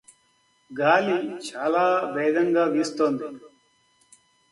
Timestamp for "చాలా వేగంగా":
1.49-2.63